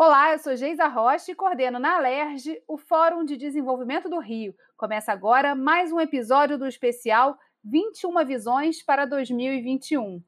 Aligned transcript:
Olá, 0.00 0.32
eu 0.32 0.38
sou 0.38 0.54
Geisa 0.54 0.86
Rocha 0.86 1.32
e 1.32 1.34
coordeno 1.34 1.80
na 1.80 1.96
Alerj 1.96 2.62
o 2.68 2.78
Fórum 2.78 3.24
de 3.24 3.36
Desenvolvimento 3.36 4.08
do 4.08 4.20
Rio. 4.20 4.54
Começa 4.76 5.10
agora 5.10 5.56
mais 5.56 5.90
um 5.90 5.98
episódio 5.98 6.56
do 6.56 6.68
especial 6.68 7.36
21 7.64 8.24
Visões 8.24 8.80
para 8.80 9.04
2021. 9.06 10.22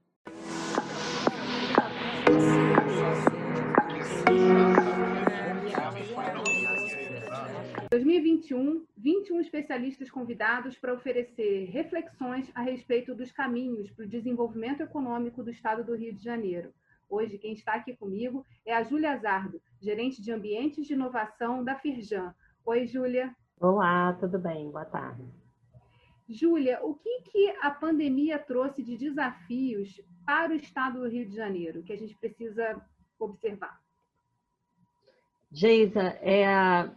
2021, 7.93 8.85
21 8.97 9.41
especialistas 9.41 10.11
convidados 10.11 10.77
para 10.77 10.95
oferecer 10.95 11.67
reflexões 11.67 12.51
a 12.57 12.63
respeito 12.63 13.15
dos 13.15 13.31
caminhos 13.31 13.89
para 13.93 14.05
o 14.05 14.09
desenvolvimento 14.09 14.81
econômico 14.81 15.45
do 15.45 15.51
Estado 15.53 15.85
do 15.85 15.95
Rio 15.95 16.12
de 16.12 16.25
Janeiro. 16.25 16.75
Hoje, 17.11 17.38
quem 17.38 17.52
está 17.52 17.74
aqui 17.74 17.97
comigo 17.97 18.47
é 18.65 18.73
a 18.73 18.84
Júlia 18.84 19.19
Zardo, 19.19 19.60
gerente 19.83 20.23
de 20.23 20.30
ambientes 20.30 20.87
de 20.87 20.92
inovação 20.92 21.64
da 21.64 21.74
Firjan. 21.74 22.33
Oi, 22.64 22.86
Júlia. 22.86 23.34
Olá, 23.60 24.12
tudo 24.12 24.38
bem? 24.38 24.70
Boa 24.70 24.84
tarde. 24.84 25.24
Júlia, 26.28 26.78
o 26.84 26.95
que, 26.95 27.23
que 27.23 27.50
a 27.60 27.73
pandemia 27.73 28.38
trouxe 28.38 28.84
de 28.84 28.96
desafios 28.96 30.00
para 30.24 30.52
o 30.52 30.56
estado 30.56 31.00
do 31.00 31.09
Rio 31.09 31.28
de 31.28 31.34
Janeiro, 31.34 31.83
que 31.83 31.92
a 31.92 31.98
gente 31.98 32.16
precisa 32.16 32.80
observar? 33.19 33.80
Geisa, 35.50 36.16
é, 36.22 36.88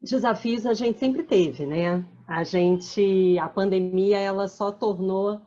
desafios 0.00 0.64
a 0.64 0.72
gente 0.72 0.98
sempre 0.98 1.24
teve, 1.24 1.66
né? 1.66 2.02
A 2.26 2.42
gente, 2.42 3.38
a 3.38 3.50
pandemia, 3.50 4.18
ela 4.18 4.48
só 4.48 4.72
tornou, 4.72 5.42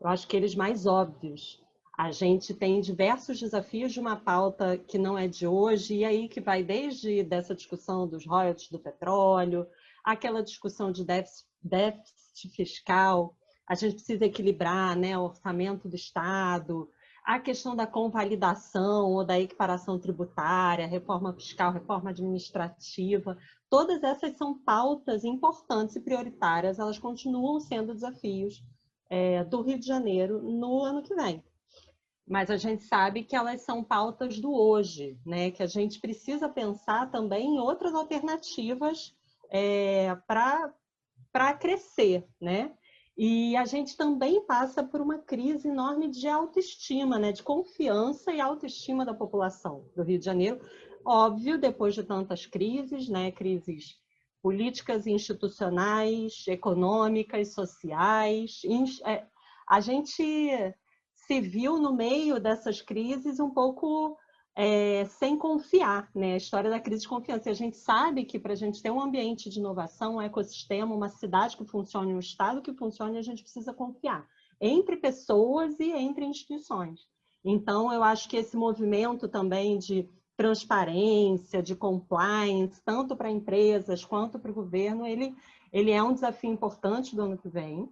eu 0.00 0.08
acho 0.08 0.26
que 0.26 0.34
eles 0.34 0.54
mais 0.54 0.86
óbvios. 0.86 1.62
A 2.00 2.12
gente 2.12 2.54
tem 2.54 2.80
diversos 2.80 3.38
desafios 3.38 3.92
de 3.92 4.00
uma 4.00 4.16
pauta 4.16 4.78
que 4.78 4.96
não 4.96 5.18
é 5.18 5.28
de 5.28 5.46
hoje, 5.46 5.96
e 5.96 6.02
aí 6.02 6.30
que 6.30 6.40
vai 6.40 6.62
desde 6.62 7.22
dessa 7.22 7.54
discussão 7.54 8.08
dos 8.08 8.24
royalties 8.24 8.70
do 8.70 8.78
petróleo, 8.78 9.66
aquela 10.02 10.42
discussão 10.42 10.90
de 10.90 11.04
déficit, 11.04 12.48
fiscal, 12.56 13.36
a 13.68 13.74
gente 13.74 13.96
precisa 13.96 14.24
equilibrar 14.24 14.96
né, 14.96 15.18
o 15.18 15.24
orçamento 15.24 15.90
do 15.90 15.94
Estado, 15.94 16.88
a 17.22 17.38
questão 17.38 17.76
da 17.76 17.86
convalidação 17.86 19.10
ou 19.10 19.22
da 19.22 19.38
equiparação 19.38 19.98
tributária, 19.98 20.86
reforma 20.86 21.34
fiscal, 21.34 21.70
reforma 21.70 22.08
administrativa, 22.08 23.36
todas 23.68 24.02
essas 24.02 24.38
são 24.38 24.58
pautas 24.58 25.22
importantes 25.22 25.96
e 25.96 26.00
prioritárias, 26.00 26.78
elas 26.78 26.98
continuam 26.98 27.60
sendo 27.60 27.92
desafios 27.92 28.64
é, 29.10 29.44
do 29.44 29.60
Rio 29.60 29.78
de 29.78 29.86
Janeiro 29.86 30.40
no 30.40 30.82
ano 30.82 31.02
que 31.02 31.14
vem 31.14 31.44
mas 32.30 32.48
a 32.48 32.56
gente 32.56 32.84
sabe 32.84 33.24
que 33.24 33.34
elas 33.34 33.62
são 33.62 33.82
pautas 33.82 34.38
do 34.38 34.54
hoje, 34.54 35.18
né? 35.26 35.50
Que 35.50 35.64
a 35.64 35.66
gente 35.66 35.98
precisa 35.98 36.48
pensar 36.48 37.10
também 37.10 37.56
em 37.56 37.58
outras 37.58 37.92
alternativas 37.92 39.12
é, 39.50 40.14
para 40.26 41.52
crescer, 41.54 42.24
né? 42.40 42.72
E 43.18 43.56
a 43.56 43.64
gente 43.64 43.96
também 43.96 44.46
passa 44.46 44.80
por 44.80 45.00
uma 45.00 45.18
crise 45.18 45.66
enorme 45.66 46.06
de 46.06 46.28
autoestima, 46.28 47.18
né? 47.18 47.32
De 47.32 47.42
confiança 47.42 48.32
e 48.32 48.40
autoestima 48.40 49.04
da 49.04 49.12
população 49.12 49.84
do 49.96 50.04
Rio 50.04 50.20
de 50.20 50.24
Janeiro. 50.24 50.60
Óbvio, 51.04 51.58
depois 51.58 51.96
de 51.96 52.04
tantas 52.04 52.46
crises, 52.46 53.08
né? 53.08 53.32
Crises 53.32 53.98
políticas 54.40 55.04
institucionais, 55.04 56.44
econômicas, 56.46 57.54
sociais. 57.54 58.62
É, 59.04 59.26
a 59.68 59.80
gente 59.80 60.22
se 61.30 61.40
viu 61.40 61.78
no 61.78 61.94
meio 61.94 62.40
dessas 62.40 62.82
crises 62.82 63.38
um 63.38 63.50
pouco 63.50 64.18
é, 64.56 65.04
sem 65.04 65.38
confiar, 65.38 66.10
né? 66.12 66.34
A 66.34 66.38
história 66.38 66.68
da 66.68 66.80
crise 66.80 67.02
de 67.02 67.08
confiança. 67.08 67.48
E 67.48 67.52
a 67.52 67.54
gente 67.54 67.76
sabe 67.76 68.24
que 68.24 68.36
para 68.36 68.52
a 68.52 68.56
gente 68.56 68.82
ter 68.82 68.90
um 68.90 69.00
ambiente 69.00 69.48
de 69.48 69.60
inovação, 69.60 70.16
um 70.16 70.20
ecossistema, 70.20 70.92
uma 70.92 71.08
cidade 71.08 71.56
que 71.56 71.64
funcione, 71.64 72.12
um 72.12 72.18
estado 72.18 72.60
que 72.60 72.74
funcione, 72.74 73.16
a 73.16 73.22
gente 73.22 73.44
precisa 73.44 73.72
confiar 73.72 74.26
entre 74.60 74.96
pessoas 74.96 75.78
e 75.78 75.92
entre 75.92 76.24
instituições. 76.24 77.06
Então, 77.44 77.92
eu 77.92 78.02
acho 78.02 78.28
que 78.28 78.36
esse 78.36 78.56
movimento 78.56 79.28
também 79.28 79.78
de 79.78 80.08
transparência, 80.36 81.62
de 81.62 81.76
compliance, 81.76 82.82
tanto 82.84 83.14
para 83.14 83.30
empresas 83.30 84.04
quanto 84.04 84.36
para 84.36 84.50
o 84.50 84.54
governo, 84.54 85.06
ele, 85.06 85.32
ele 85.72 85.92
é 85.92 86.02
um 86.02 86.12
desafio 86.12 86.50
importante 86.50 87.14
do 87.14 87.22
ano 87.22 87.38
que 87.38 87.48
vem. 87.48 87.88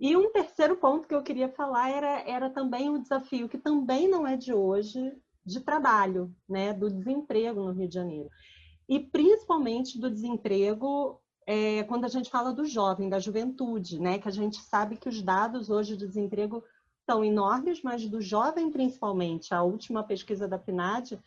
E 0.00 0.16
um 0.16 0.30
terceiro 0.30 0.76
ponto 0.76 1.08
que 1.08 1.14
eu 1.14 1.22
queria 1.22 1.48
falar 1.48 1.90
era, 1.90 2.20
era 2.28 2.50
também 2.50 2.88
o 2.88 2.98
desafio, 2.98 3.48
que 3.48 3.58
também 3.58 4.08
não 4.08 4.26
é 4.26 4.36
de 4.36 4.54
hoje, 4.54 5.12
de 5.44 5.60
trabalho, 5.60 6.32
né, 6.48 6.72
do 6.72 6.90
desemprego 6.90 7.62
no 7.62 7.72
Rio 7.72 7.88
de 7.88 7.94
Janeiro. 7.94 8.28
E 8.88 9.00
principalmente 9.00 9.98
do 9.98 10.10
desemprego 10.10 11.20
é, 11.46 11.82
quando 11.84 12.04
a 12.04 12.08
gente 12.08 12.30
fala 12.30 12.52
do 12.52 12.66
jovem, 12.66 13.08
da 13.08 13.18
juventude, 13.18 13.98
né, 13.98 14.18
que 14.18 14.28
a 14.28 14.30
gente 14.30 14.58
sabe 14.58 14.98
que 14.98 15.08
os 15.08 15.22
dados 15.22 15.70
hoje 15.70 15.96
de 15.96 16.06
desemprego 16.06 16.62
são 17.06 17.24
enormes, 17.24 17.82
mas 17.82 18.06
do 18.06 18.20
jovem 18.20 18.70
principalmente, 18.70 19.54
a 19.54 19.62
última 19.62 20.04
pesquisa 20.04 20.46
da 20.46 20.58
PNAD, 20.58 21.18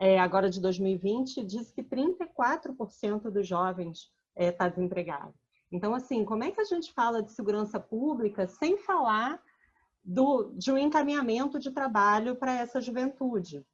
é, 0.00 0.18
agora 0.18 0.50
de 0.50 0.60
2020, 0.60 1.44
diz 1.44 1.70
que 1.70 1.82
34% 1.82 3.30
dos 3.30 3.46
jovens 3.46 4.10
está 4.36 4.44
é, 4.44 4.50
tá 4.50 4.68
desempregado. 4.68 5.32
Então, 5.70 5.94
assim, 5.94 6.24
como 6.24 6.44
é 6.44 6.50
que 6.50 6.60
a 6.60 6.64
gente 6.64 6.92
fala 6.92 7.22
de 7.22 7.32
segurança 7.32 7.78
pública 7.78 8.46
sem 8.46 8.78
falar 8.78 9.40
do, 10.02 10.52
de 10.54 10.72
um 10.72 10.78
encaminhamento 10.78 11.58
de 11.58 11.70
trabalho 11.70 12.36
para 12.36 12.54
essa 12.54 12.80
juventude? 12.80 13.64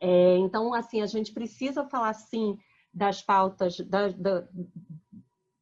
É, 0.00 0.36
então, 0.36 0.72
assim, 0.72 1.02
a 1.02 1.06
gente 1.06 1.32
precisa 1.32 1.84
falar, 1.84 2.14
sim, 2.14 2.58
das 2.92 3.20
pautas 3.20 3.78
da, 3.80 4.08
da, 4.08 4.48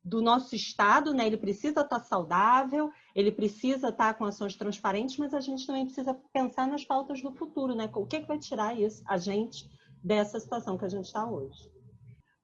do 0.05 0.22
nosso 0.22 0.55
Estado, 0.55 1.12
né? 1.12 1.26
ele 1.26 1.37
precisa 1.37 1.81
estar 1.81 1.99
saudável, 1.99 2.93
ele 3.15 3.32
precisa 3.32 3.88
estar 3.88 4.15
com 4.15 4.25
ações 4.25 4.55
transparentes, 4.55 5.16
mas 5.16 5.34
a 5.34 5.41
gente 5.41 5.66
também 5.66 5.84
precisa 5.84 6.15
pensar 6.32 6.69
nas 6.69 6.84
pautas 6.84 7.21
do 7.21 7.32
futuro, 7.32 7.75
né? 7.75 7.91
O 7.93 8.06
que, 8.06 8.16
é 8.16 8.21
que 8.21 8.28
vai 8.28 8.38
tirar 8.38 8.78
isso, 8.78 9.03
a 9.05 9.16
gente 9.16 9.69
dessa 10.05 10.38
situação 10.38 10.78
que 10.78 10.84
a 10.84 10.88
gente 10.88 11.06
está 11.06 11.28
hoje? 11.28 11.75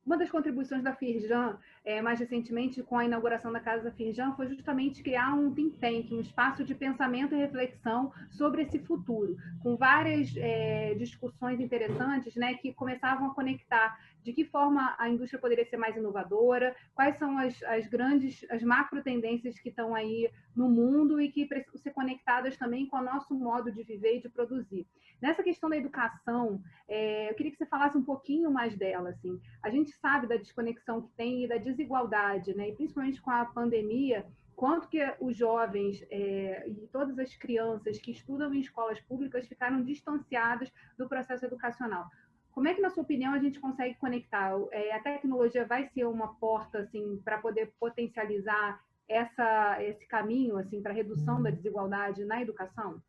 Uma 0.04 0.16
das 0.16 0.30
contribuições 0.30 0.82
da 0.82 0.92
Firjan, 0.92 1.56
é, 1.84 2.02
mais 2.02 2.18
recentemente 2.18 2.82
com 2.82 2.98
a 2.98 3.04
inauguração 3.04 3.52
da 3.52 3.60
Casa 3.60 3.92
Firjan, 3.92 4.32
foi 4.32 4.48
justamente 4.48 5.00
criar 5.00 5.32
um 5.34 5.54
think 5.54 5.78
tank, 5.78 6.12
um 6.12 6.20
espaço 6.20 6.64
de 6.64 6.74
pensamento 6.74 7.34
e 7.34 7.38
reflexão 7.38 8.12
sobre 8.28 8.62
esse 8.62 8.80
futuro, 8.80 9.36
com 9.62 9.76
várias 9.76 10.34
é, 10.36 10.94
discussões 10.94 11.60
interessantes 11.60 12.34
né, 12.34 12.54
que 12.54 12.72
começavam 12.72 13.30
a 13.30 13.34
conectar 13.34 13.96
de 14.22 14.32
que 14.32 14.44
forma 14.44 14.94
a 14.98 15.08
indústria 15.08 15.40
poderia 15.40 15.64
ser 15.64 15.76
mais 15.76 15.96
inovadora, 15.96 16.74
quais 16.94 17.16
são 17.16 17.38
as, 17.38 17.62
as 17.64 17.86
grandes, 17.88 18.44
as 18.50 18.62
macro 18.62 19.02
tendências 19.02 19.58
que 19.58 19.68
estão 19.68 19.94
aí 19.94 20.30
no 20.54 20.68
mundo 20.68 21.20
e 21.20 21.30
que 21.30 21.46
precisam 21.46 21.78
ser 21.78 21.90
conectadas 21.90 22.56
também 22.56 22.86
com 22.86 22.98
o 22.98 23.02
nosso 23.02 23.34
modo 23.34 23.70
de 23.72 23.82
viver 23.82 24.16
e 24.16 24.22
de 24.22 24.28
produzir. 24.28 24.86
Nessa 25.20 25.42
questão 25.42 25.70
da 25.70 25.76
educação, 25.76 26.60
é, 26.88 27.30
eu 27.30 27.34
queria 27.34 27.52
que 27.52 27.58
você 27.58 27.66
falasse 27.66 27.96
um 27.96 28.04
pouquinho 28.04 28.50
mais 28.50 28.76
dela. 28.76 29.10
Assim. 29.10 29.40
A 29.62 29.70
gente 29.70 29.92
sabe 29.92 30.26
da 30.26 30.36
desconexão 30.36 31.02
que 31.02 31.10
tem 31.12 31.44
e 31.44 31.48
da 31.48 31.58
desigualdade, 31.58 32.54
né? 32.54 32.68
e 32.68 32.72
principalmente 32.74 33.22
com 33.22 33.30
a 33.30 33.44
pandemia, 33.44 34.26
quanto 34.56 34.88
que 34.88 35.00
os 35.20 35.36
jovens 35.36 36.04
é, 36.10 36.68
e 36.68 36.86
todas 36.88 37.18
as 37.18 37.34
crianças 37.36 37.98
que 37.98 38.10
estudam 38.10 38.52
em 38.52 38.60
escolas 38.60 39.00
públicas 39.00 39.46
ficaram 39.46 39.82
distanciadas 39.82 40.72
do 40.98 41.08
processo 41.08 41.46
educacional. 41.46 42.08
Como 42.52 42.68
é 42.68 42.74
que, 42.74 42.80
na 42.80 42.90
sua 42.90 43.02
opinião, 43.02 43.32
a 43.32 43.38
gente 43.38 43.58
consegue 43.58 43.94
conectar? 43.96 44.52
É, 44.70 44.94
a 44.94 45.02
tecnologia 45.02 45.66
vai 45.66 45.88
ser 45.88 46.04
uma 46.04 46.34
porta 46.34 46.80
assim 46.80 47.20
para 47.24 47.38
poder 47.38 47.72
potencializar 47.80 48.80
essa, 49.08 49.82
esse 49.82 50.06
caminho 50.06 50.56
assim 50.58 50.80
para 50.82 50.92
redução 50.92 51.42
da 51.42 51.50
desigualdade 51.50 52.24
na 52.24 52.40
educação? 52.40 53.02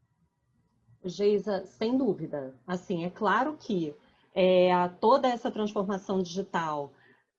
Geisa, 1.03 1.66
sem 1.66 1.98
dúvida. 1.98 2.56
Assim, 2.66 3.03
é 3.03 3.09
claro 3.09 3.58
que 3.58 3.94
é, 4.34 4.72
toda 5.02 5.28
essa 5.28 5.52
transformação 5.52 6.22
digital 6.22 6.94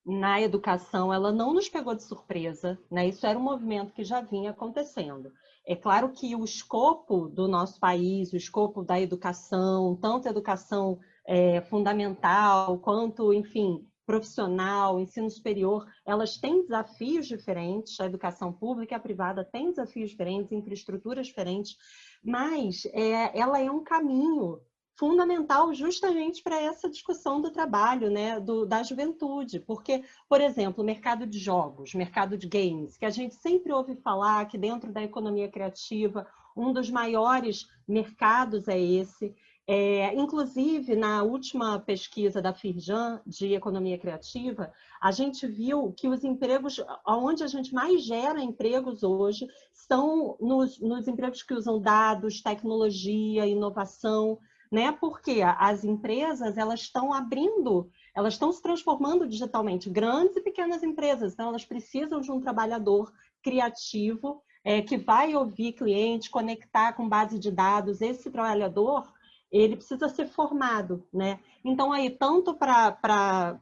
na 0.04 0.40
educação, 0.40 1.12
ela 1.12 1.32
não 1.32 1.54
nos 1.54 1.68
pegou 1.68 1.94
de 1.94 2.02
surpresa, 2.02 2.78
né? 2.90 3.08
Isso 3.08 3.26
era 3.26 3.38
um 3.38 3.42
movimento 3.42 3.94
que 3.94 4.04
já 4.04 4.20
vinha 4.20 4.50
acontecendo. 4.50 5.32
É 5.66 5.74
claro 5.74 6.10
que 6.10 6.36
o 6.36 6.44
escopo 6.44 7.26
do 7.26 7.48
nosso 7.48 7.80
país, 7.80 8.30
o 8.32 8.36
escopo 8.36 8.82
da 8.82 9.00
educação, 9.00 9.96
tanto 9.96 10.28
educação 10.28 11.00
é, 11.26 11.60
fundamental, 11.62 12.78
quanto, 12.78 13.32
enfim, 13.32 13.86
profissional, 14.06 15.00
ensino 15.00 15.30
superior, 15.30 15.86
elas 16.06 16.36
têm 16.36 16.62
desafios 16.62 17.26
diferentes, 17.26 17.98
a 17.98 18.06
educação 18.06 18.52
pública 18.52 18.94
e 18.94 18.96
a 18.96 19.00
privada 19.00 19.44
têm 19.44 19.70
desafios 19.70 20.10
diferentes, 20.10 20.52
infraestruturas 20.52 21.26
diferentes, 21.26 21.76
mas 22.22 22.84
é, 22.92 23.38
ela 23.38 23.60
é 23.60 23.70
um 23.70 23.82
caminho 23.82 24.60
fundamental 24.96 25.74
justamente 25.74 26.42
para 26.42 26.60
essa 26.60 26.88
discussão 26.88 27.40
do 27.40 27.50
trabalho, 27.50 28.10
né, 28.10 28.38
do, 28.38 28.64
da 28.64 28.82
juventude, 28.82 29.58
porque, 29.58 30.04
por 30.28 30.40
exemplo, 30.40 30.82
o 30.82 30.86
mercado 30.86 31.26
de 31.26 31.38
jogos, 31.38 31.94
mercado 31.94 32.38
de 32.38 32.46
games, 32.46 32.96
que 32.96 33.04
a 33.04 33.10
gente 33.10 33.34
sempre 33.34 33.72
ouve 33.72 33.96
falar 33.96 34.46
que 34.46 34.56
dentro 34.56 34.92
da 34.92 35.02
economia 35.02 35.48
criativa 35.48 36.26
um 36.56 36.72
dos 36.72 36.88
maiores 36.88 37.66
mercados 37.88 38.68
é 38.68 38.78
esse, 38.78 39.34
É, 39.66 40.14
inclusive, 40.14 40.94
na 40.94 41.22
última 41.22 41.78
pesquisa 41.80 42.42
da 42.42 42.52
Firjan 42.52 43.22
de 43.26 43.54
economia 43.54 43.98
criativa, 43.98 44.70
a 45.00 45.10
gente 45.10 45.46
viu 45.46 45.90
que 45.92 46.06
os 46.06 46.22
empregos, 46.22 46.84
onde 47.06 47.42
a 47.42 47.46
gente 47.46 47.72
mais 47.72 48.04
gera 48.04 48.42
empregos 48.42 49.02
hoje, 49.02 49.46
são 49.72 50.36
nos, 50.38 50.78
nos 50.80 51.08
empregos 51.08 51.42
que 51.42 51.54
usam 51.54 51.80
dados, 51.80 52.42
tecnologia, 52.42 53.46
inovação, 53.46 54.38
né? 54.70 54.92
Porque 54.92 55.40
as 55.42 55.82
empresas 55.82 56.58
elas 56.58 56.80
estão 56.80 57.14
abrindo, 57.14 57.88
elas 58.14 58.34
estão 58.34 58.52
se 58.52 58.60
transformando 58.60 59.26
digitalmente, 59.26 59.88
grandes 59.88 60.36
e 60.36 60.42
pequenas 60.42 60.82
empresas, 60.82 61.32
então 61.32 61.48
elas 61.48 61.64
precisam 61.64 62.20
de 62.20 62.30
um 62.30 62.40
trabalhador 62.40 63.10
criativo 63.42 64.42
é, 64.62 64.82
que 64.82 64.98
vai 64.98 65.34
ouvir 65.34 65.72
cliente, 65.72 66.30
conectar 66.30 66.92
com 66.92 67.08
base 67.08 67.38
de 67.38 67.50
dados. 67.50 68.02
Esse 68.02 68.30
trabalhador 68.30 69.12
ele 69.58 69.76
precisa 69.76 70.08
ser 70.08 70.26
formado, 70.26 71.06
né? 71.12 71.38
Então, 71.64 71.92
aí, 71.92 72.10
tanto 72.10 72.54
para 72.54 72.90
pra, 72.92 73.60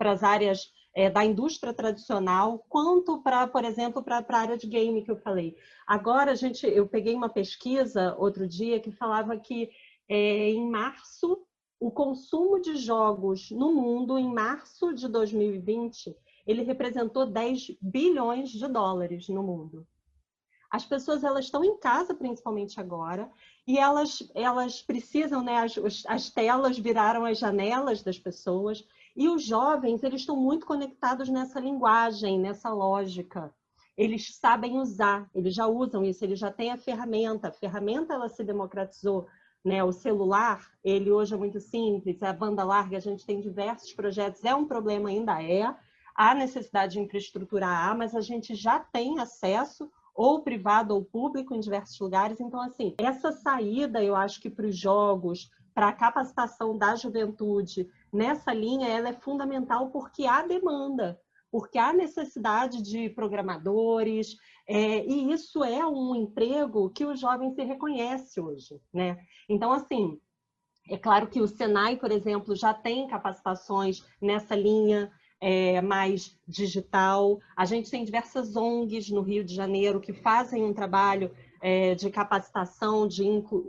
as 0.00 0.22
áreas 0.24 0.72
é, 0.94 1.08
da 1.08 1.24
indústria 1.24 1.72
tradicional, 1.72 2.64
quanto 2.68 3.22
para, 3.22 3.46
por 3.46 3.64
exemplo, 3.64 4.02
para 4.02 4.18
a 4.18 4.36
área 4.36 4.58
de 4.58 4.66
game 4.66 5.02
que 5.02 5.10
eu 5.10 5.16
falei. 5.16 5.56
Agora, 5.86 6.32
a 6.32 6.34
gente, 6.34 6.66
eu 6.66 6.88
peguei 6.88 7.14
uma 7.14 7.28
pesquisa 7.28 8.16
outro 8.18 8.48
dia 8.48 8.80
que 8.80 8.90
falava 8.90 9.36
que 9.36 9.70
é, 10.08 10.50
em 10.50 10.68
março, 10.68 11.46
o 11.78 11.90
consumo 11.90 12.60
de 12.60 12.74
jogos 12.76 13.50
no 13.52 13.72
mundo, 13.72 14.18
em 14.18 14.32
março 14.32 14.92
de 14.92 15.06
2020, 15.06 16.16
ele 16.44 16.62
representou 16.64 17.26
10 17.26 17.76
bilhões 17.80 18.50
de 18.50 18.66
dólares 18.66 19.28
no 19.28 19.42
mundo. 19.44 19.86
As 20.70 20.84
pessoas 20.84 21.22
elas 21.22 21.46
estão 21.46 21.64
em 21.64 21.78
casa, 21.78 22.14
principalmente 22.14 22.80
agora, 22.80 23.30
e 23.68 23.78
elas, 23.78 24.26
elas 24.34 24.80
precisam, 24.80 25.44
né? 25.44 25.58
As, 25.58 26.02
as 26.06 26.30
telas 26.30 26.78
viraram 26.78 27.26
as 27.26 27.38
janelas 27.38 28.02
das 28.02 28.18
pessoas, 28.18 28.82
e 29.14 29.28
os 29.28 29.44
jovens 29.44 30.02
eles 30.02 30.22
estão 30.22 30.36
muito 30.36 30.64
conectados 30.64 31.28
nessa 31.28 31.60
linguagem, 31.60 32.40
nessa 32.40 32.70
lógica. 32.70 33.52
Eles 33.94 34.34
sabem 34.36 34.78
usar, 34.78 35.28
eles 35.34 35.54
já 35.54 35.66
usam 35.66 36.02
isso, 36.02 36.24
eles 36.24 36.38
já 36.38 36.50
têm 36.50 36.70
a 36.70 36.78
ferramenta. 36.78 37.48
A 37.48 37.52
ferramenta 37.52 38.14
ela 38.14 38.30
se 38.30 38.42
democratizou, 38.42 39.26
né? 39.62 39.84
O 39.84 39.92
celular, 39.92 40.66
ele 40.82 41.10
hoje 41.10 41.34
é 41.34 41.36
muito 41.36 41.60
simples, 41.60 42.22
a 42.22 42.32
banda 42.32 42.64
larga, 42.64 42.96
a 42.96 43.00
gente 43.00 43.26
tem 43.26 43.38
diversos 43.38 43.92
projetos, 43.92 44.42
é 44.46 44.54
um 44.54 44.64
problema 44.64 45.10
ainda 45.10 45.42
é, 45.42 45.76
há 46.14 46.34
necessidade 46.34 46.94
de 46.94 47.00
infraestrutura 47.00 47.66
há, 47.66 47.94
mas 47.94 48.14
a 48.14 48.22
gente 48.22 48.54
já 48.54 48.80
tem 48.80 49.18
acesso 49.18 49.90
ou 50.18 50.42
privado 50.42 50.92
ou 50.96 51.04
público 51.04 51.54
em 51.54 51.60
diversos 51.60 51.96
lugares. 52.00 52.40
Então, 52.40 52.60
assim, 52.60 52.92
essa 52.98 53.30
saída, 53.30 54.02
eu 54.02 54.16
acho 54.16 54.40
que 54.40 54.50
para 54.50 54.66
os 54.66 54.76
jogos, 54.76 55.48
para 55.72 55.90
a 55.90 55.92
capacitação 55.92 56.76
da 56.76 56.96
juventude 56.96 57.88
nessa 58.12 58.52
linha, 58.52 58.88
ela 58.88 59.10
é 59.10 59.12
fundamental 59.12 59.90
porque 59.90 60.26
há 60.26 60.42
demanda, 60.42 61.20
porque 61.52 61.78
há 61.78 61.92
necessidade 61.92 62.82
de 62.82 63.08
programadores, 63.10 64.36
é, 64.66 65.06
e 65.06 65.30
isso 65.30 65.62
é 65.62 65.86
um 65.86 66.16
emprego 66.16 66.90
que 66.90 67.06
o 67.06 67.14
jovem 67.14 67.52
se 67.52 67.62
reconhece 67.62 68.40
hoje, 68.40 68.82
né? 68.92 69.16
Então, 69.48 69.70
assim, 69.70 70.18
é 70.90 70.98
claro 70.98 71.28
que 71.28 71.40
o 71.40 71.46
Senai, 71.46 71.96
por 71.96 72.10
exemplo, 72.10 72.56
já 72.56 72.74
tem 72.74 73.06
capacitações 73.06 74.04
nessa 74.20 74.56
linha, 74.56 75.12
é, 75.40 75.80
mais 75.80 76.36
digital. 76.46 77.40
A 77.56 77.64
gente 77.64 77.90
tem 77.90 78.04
diversas 78.04 78.56
ONGs 78.56 79.10
no 79.10 79.22
Rio 79.22 79.44
de 79.44 79.54
Janeiro 79.54 80.00
que 80.00 80.12
fazem 80.12 80.64
um 80.64 80.74
trabalho 80.74 81.30
é, 81.60 81.94
de 81.94 82.10
capacitação, 82.10 83.06
de, 83.06 83.24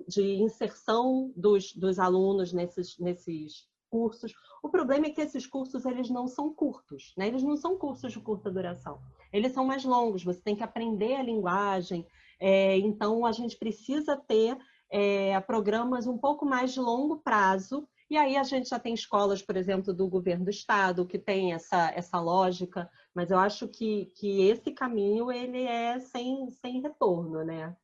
de 0.07 0.41
inserção 0.41 1.31
dos, 1.35 1.73
dos 1.73 1.99
alunos 1.99 2.53
nesses, 2.53 2.97
nesses 2.99 3.67
cursos. 3.89 4.33
O 4.61 4.69
problema 4.69 5.07
é 5.07 5.09
que 5.09 5.21
esses 5.21 5.47
cursos 5.47 5.85
eles 5.85 6.09
não 6.09 6.27
são 6.27 6.53
curtos, 6.53 7.13
né? 7.17 7.27
eles 7.27 7.43
não 7.43 7.55
são 7.55 7.77
cursos 7.77 8.11
de 8.11 8.19
curta 8.19 8.51
duração. 8.51 8.99
Eles 9.31 9.53
são 9.53 9.65
mais 9.65 9.83
longos, 9.83 10.23
você 10.23 10.41
tem 10.41 10.55
que 10.55 10.63
aprender 10.63 11.15
a 11.15 11.23
linguagem, 11.23 12.05
é, 12.39 12.77
então 12.77 13.25
a 13.25 13.31
gente 13.31 13.57
precisa 13.57 14.15
ter 14.15 14.57
é, 14.91 15.39
programas 15.41 16.07
um 16.07 16.17
pouco 16.17 16.45
mais 16.45 16.73
de 16.73 16.79
longo 16.79 17.17
prazo 17.17 17.87
e 18.09 18.17
aí 18.17 18.35
a 18.35 18.43
gente 18.43 18.69
já 18.69 18.79
tem 18.79 18.93
escolas, 18.93 19.41
por 19.41 19.55
exemplo, 19.55 19.93
do 19.93 20.07
governo 20.07 20.45
do 20.45 20.49
estado 20.49 21.05
que 21.05 21.19
tem 21.19 21.53
essa, 21.53 21.91
essa 21.91 22.19
lógica, 22.19 22.89
mas 23.13 23.29
eu 23.29 23.37
acho 23.37 23.67
que, 23.67 24.11
que 24.15 24.47
esse 24.49 24.71
caminho 24.71 25.31
ele 25.31 25.63
é 25.63 25.99
sem, 25.99 26.49
sem 26.51 26.81
retorno, 26.81 27.43
né? 27.43 27.75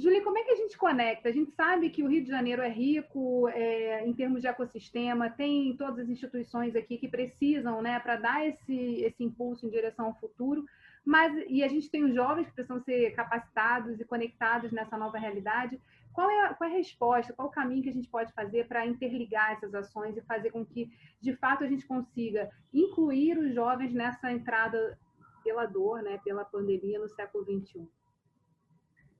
Julie, 0.00 0.22
como 0.22 0.38
é 0.38 0.42
que 0.42 0.52
a 0.52 0.56
gente 0.56 0.78
conecta? 0.78 1.28
A 1.28 1.32
gente 1.32 1.50
sabe 1.50 1.90
que 1.90 2.02
o 2.02 2.08
Rio 2.08 2.22
de 2.22 2.30
Janeiro 2.30 2.62
é 2.62 2.68
rico 2.68 3.48
é, 3.48 4.06
em 4.06 4.14
termos 4.14 4.40
de 4.40 4.46
ecossistema, 4.46 5.28
tem 5.28 5.76
todas 5.76 5.98
as 5.98 6.08
instituições 6.08 6.74
aqui 6.74 6.96
que 6.96 7.06
precisam, 7.06 7.82
né, 7.82 8.00
para 8.00 8.16
dar 8.16 8.46
esse, 8.46 9.02
esse 9.02 9.22
impulso 9.22 9.66
em 9.66 9.70
direção 9.70 10.06
ao 10.06 10.18
futuro, 10.18 10.64
mas 11.04 11.32
e 11.48 11.62
a 11.62 11.68
gente 11.68 11.90
tem 11.90 12.04
os 12.04 12.14
jovens 12.14 12.46
que 12.46 12.54
precisam 12.54 12.82
ser 12.82 13.10
capacitados 13.12 14.00
e 14.00 14.04
conectados 14.04 14.72
nessa 14.72 14.96
nova 14.96 15.18
realidade. 15.18 15.78
Qual 16.12 16.28
é, 16.30 16.46
a, 16.46 16.54
qual 16.54 16.68
é 16.68 16.72
a 16.72 16.76
resposta, 16.76 17.32
qual 17.32 17.48
o 17.48 17.50
caminho 17.50 17.82
que 17.82 17.88
a 17.88 17.92
gente 17.92 18.08
pode 18.08 18.32
fazer 18.32 18.66
para 18.66 18.86
interligar 18.86 19.52
essas 19.52 19.74
ações 19.74 20.16
e 20.16 20.22
fazer 20.22 20.50
com 20.50 20.64
que, 20.64 20.90
de 21.20 21.34
fato, 21.36 21.64
a 21.64 21.66
gente 21.66 21.86
consiga 21.86 22.50
incluir 22.72 23.38
os 23.38 23.54
jovens 23.54 23.92
nessa 23.92 24.30
entrada 24.32 24.98
pela 25.42 25.66
dor, 25.66 26.02
né, 26.02 26.18
pela 26.24 26.44
pandemia 26.44 26.98
no 26.98 27.08
século 27.08 27.44
XXI? 27.44 27.88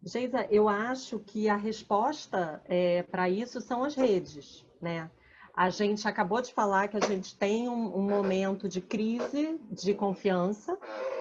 Geisa, 0.03 0.47
eu 0.51 0.69
acho 0.69 1.19
que 1.21 1.49
a 1.49 1.57
resposta 1.57 2.63
é, 2.65 3.03
para 3.03 3.29
isso 3.29 3.61
são 3.61 3.85
as 3.85 3.95
redes, 3.95 4.67
né? 4.81 5.11
A 5.55 5.69
gente 5.69 6.09
acabou 6.09 6.41
de 6.41 6.55
falar 6.55 6.89
que 6.89 6.97
a 6.97 7.07
gente 7.07 7.37
tem 7.37 7.69
um, 7.69 7.99
um 7.99 8.03
momento 8.03 8.67
de 8.67 8.81
crise 8.81 9.61
de 9.71 9.93
confiança, 9.93 10.79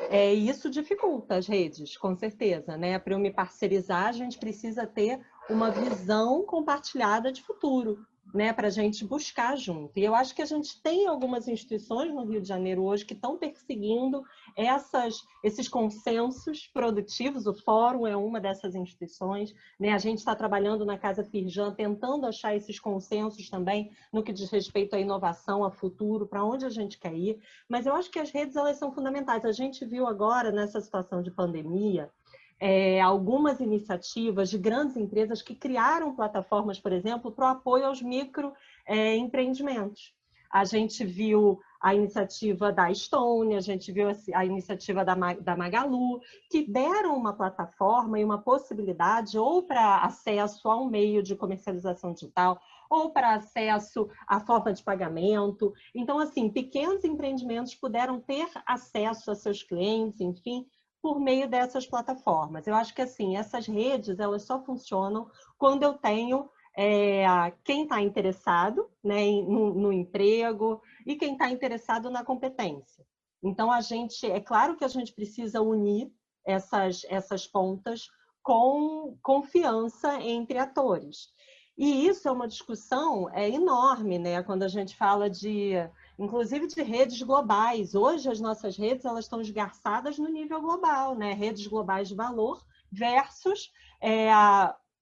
é, 0.10 0.33
e 0.33 0.48
isso 0.48 0.69
dificulta 0.69 1.36
as 1.36 1.48
redes, 1.48 1.98
com 1.98 2.16
certeza, 2.16 2.77
né? 2.77 2.98
Para 2.98 3.16
eu 3.16 3.19
me 3.19 3.33
parcerizar, 3.33 4.07
a 4.07 4.12
gente 4.13 4.38
precisa 4.38 4.88
ter 4.88 5.19
uma 5.50 5.72
visão 5.72 6.44
compartilhada 6.44 7.31
de 7.31 7.42
futuro, 7.42 8.06
né, 8.34 8.54
para 8.54 8.68
a 8.68 8.72
gente 8.72 9.04
buscar 9.04 9.57
junto. 9.57 9.98
E 9.98 10.04
eu 10.04 10.13
acho 10.13 10.36
que 10.36 10.42
a 10.42 10.46
gente 10.46 10.80
tem 10.81 11.07
algumas 11.07 11.48
instituições 11.48 12.13
no 12.13 12.24
Rio 12.24 12.40
de 12.40 12.48
Janeiro 12.48 12.84
hoje 12.84 13.04
que 13.04 13.16
estão 13.16 13.38
perseguindo 13.38 14.24
essas, 14.56 15.24
esses 15.44 15.68
consensos 15.68 16.68
produtivos. 16.68 17.48
O 17.48 17.54
Fórum 17.56 18.06
é 18.06 18.16
uma 18.16 18.40
dessas 18.40 18.75
instituições. 18.75 19.56
Né? 19.80 19.94
A 19.94 19.98
gente 19.98 20.19
está 20.19 20.36
trabalhando 20.36 20.86
na 20.86 20.98
Casa 20.98 21.24
Firjan, 21.24 21.74
tentando 21.74 22.28
achar 22.28 22.56
esses 22.56 22.80
consensos 22.80 23.50
também 23.50 23.92
no 24.13 24.22
que 24.22 24.31
diz 24.31 24.52
respeito 24.52 24.95
à 24.95 25.00
inovação, 25.00 25.63
a 25.63 25.72
futuro, 25.72 26.28
para 26.28 26.45
onde 26.45 26.66
a 26.66 26.69
gente 26.69 27.00
quer 27.00 27.16
ir. 27.16 27.40
Mas 27.68 27.88
eu 27.88 27.95
acho 27.95 28.12
que 28.12 28.19
as 28.19 28.30
redes 28.30 28.56
elas 28.56 28.78
são 28.78 28.92
fundamentais. 28.92 29.44
A 29.44 29.52
gente 29.52 29.83
viu 29.85 30.06
agora, 30.06 30.52
nessa 30.52 30.80
situação 30.80 31.24
de 31.24 31.31
pandemia, 31.31 32.12
é, 32.59 32.99
algumas 32.99 33.59
iniciativas 33.59 34.49
de 34.49 34.57
grandes 34.57 34.97
empresas 34.97 35.42
que 35.42 35.56
criaram 35.56 36.16
plataformas, 36.16 36.80
por 36.80 36.92
exemplo, 36.92 37.31
para 37.31 37.45
o 37.45 37.49
apoio 37.49 37.85
aos 37.85 38.01
microempreendimentos. 38.01 40.13
É, 40.16 40.19
a 40.51 40.66
gente 40.66 41.06
viu 41.06 41.59
a 41.80 41.95
iniciativa 41.95 42.73
da 42.73 42.92
Estônia, 42.92 43.57
a 43.57 43.61
gente 43.61 43.92
viu 43.92 44.07
a 44.33 44.45
iniciativa 44.45 45.06
da, 45.06 45.56
Magalu, 45.56 46.19
que 46.49 46.69
deram 46.69 47.16
uma 47.16 47.33
plataforma 47.33 48.19
e 48.19 48.23
uma 48.23 48.42
possibilidade 48.42 49.37
ou 49.37 49.63
para 49.63 50.01
acesso 50.01 50.68
a 50.68 50.75
um 50.75 50.89
meio 50.89 51.23
de 51.23 51.35
comercialização 51.35 52.13
digital, 52.13 52.59
ou 52.89 53.11
para 53.11 53.35
acesso 53.35 54.09
à 54.28 54.39
forma 54.39 54.73
de 54.73 54.83
pagamento. 54.83 55.73
Então, 55.94 56.19
assim, 56.19 56.49
pequenos 56.49 57.04
empreendimentos 57.04 57.75
puderam 57.75 58.19
ter 58.19 58.49
acesso 58.66 59.31
a 59.31 59.35
seus 59.35 59.63
clientes, 59.63 60.19
enfim, 60.19 60.66
por 61.02 61.20
meio 61.20 61.50
dessas 61.50 61.86
plataformas. 61.86 62.68
Eu 62.68 62.76
acho 62.76 62.94
que 62.94 63.02
assim, 63.02 63.38
essas 63.38 63.68
redes 63.68 64.20
elas 64.20 64.44
só 64.44 64.64
funcionam 64.64 65.30
quando 65.58 65.84
eu 65.84 65.94
tenho 65.94 66.50
é, 66.78 67.26
quem 67.64 67.84
está 67.84 68.02
interessado 68.02 68.90
né, 69.04 69.26
no, 69.42 69.74
no, 69.74 69.92
emprego 69.92 70.82
e 71.06 71.16
quem 71.16 71.34
está 71.34 71.50
interessado 71.50 72.10
na 72.10 72.24
competência. 72.24 73.06
Então, 73.44 73.72
a 73.72 73.82
gente, 73.82 74.30
é 74.30 74.40
claro 74.40 74.76
que 74.76 74.84
a 74.84 74.90
gente 74.90 75.14
precisa 75.14 75.62
unir 75.62 76.12
essas, 76.46 77.06
essas 77.10 77.48
pontas 77.48 78.08
com 78.42 79.18
confiança 79.22 80.22
entre 80.22 80.58
atores. 80.58 81.30
E 81.78 82.08
isso 82.08 82.28
é 82.28 82.32
uma 82.32 82.48
discussão 82.48 83.30
é, 83.34 83.50
enorme, 83.50 84.20
né? 84.20 84.44
Quando 84.44 84.64
a 84.64 84.68
gente 84.68 84.96
fala 84.98 85.30
de 85.30 85.74
inclusive 86.19 86.68
de 86.68 86.81
redes 86.83 87.21
globais. 87.21 87.95
Hoje 87.95 88.30
as 88.30 88.42
nossas 88.42 88.78
redes 88.78 89.06
elas 89.06 89.26
estão 89.26 89.40
esgarçadas 89.40 90.19
no 90.19 90.28
nível 90.28 90.61
global, 90.61 91.16
né? 91.16 91.33
Redes 91.33 91.66
globais 91.66 92.09
de 92.09 92.16
valor 92.16 92.61
versus 92.92 93.71
é, 94.02 94.30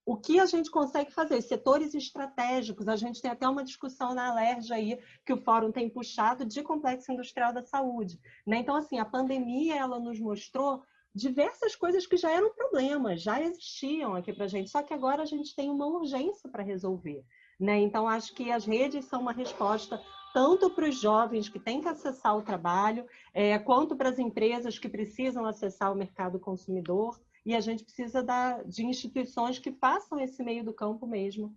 o 0.06 0.16
que 0.16 0.38
a 0.38 0.46
gente 0.46 0.70
consegue 0.70 1.10
fazer, 1.10 1.42
setores 1.42 1.92
estratégicos. 1.94 2.88
A 2.88 2.96
gente 2.96 3.20
tem 3.20 3.30
até 3.30 3.48
uma 3.48 3.64
discussão 3.64 4.14
na 4.14 4.28
Alerj 4.28 4.72
aí 4.72 4.98
que 5.26 5.32
o 5.32 5.42
fórum 5.42 5.72
tem 5.72 5.90
puxado 5.90 6.46
de 6.46 6.62
complexo 6.62 7.12
industrial 7.12 7.52
da 7.52 7.62
saúde. 7.62 8.18
Né? 8.46 8.58
Então, 8.58 8.76
assim, 8.76 8.98
a 8.98 9.04
pandemia 9.04 9.76
ela 9.76 9.98
nos 9.98 10.20
mostrou 10.20 10.82
diversas 11.14 11.74
coisas 11.74 12.06
que 12.06 12.16
já 12.16 12.30
eram 12.30 12.54
problemas, 12.54 13.20
já 13.20 13.42
existiam 13.42 14.14
aqui 14.14 14.32
para 14.32 14.44
a 14.44 14.48
gente, 14.48 14.70
só 14.70 14.82
que 14.82 14.94
agora 14.94 15.22
a 15.22 15.26
gente 15.26 15.54
tem 15.54 15.68
uma 15.68 15.86
urgência 15.86 16.48
para 16.48 16.62
resolver. 16.62 17.24
Né? 17.58 17.80
Então, 17.80 18.06
acho 18.06 18.32
que 18.34 18.52
as 18.52 18.64
redes 18.64 19.04
são 19.06 19.20
uma 19.20 19.32
resposta 19.32 20.00
tanto 20.32 20.70
para 20.70 20.88
os 20.88 21.00
jovens 21.00 21.48
que 21.48 21.58
têm 21.58 21.80
que 21.80 21.88
acessar 21.88 22.36
o 22.36 22.42
trabalho, 22.42 23.06
é, 23.32 23.58
quanto 23.58 23.96
para 23.96 24.08
as 24.08 24.18
empresas 24.18 24.78
que 24.78 24.88
precisam 24.88 25.44
acessar 25.44 25.92
o 25.92 25.96
mercado 25.96 26.38
consumidor. 26.38 27.18
E 27.44 27.54
a 27.54 27.60
gente 27.60 27.82
precisa 27.82 28.22
da, 28.22 28.62
de 28.62 28.84
instituições 28.84 29.58
que 29.58 29.72
façam 29.72 30.20
esse 30.20 30.42
meio 30.42 30.64
do 30.64 30.72
campo 30.72 31.06
mesmo 31.06 31.54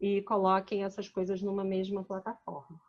e 0.00 0.22
coloquem 0.22 0.84
essas 0.84 1.08
coisas 1.08 1.42
numa 1.42 1.64
mesma 1.64 2.02
plataforma. 2.02 2.80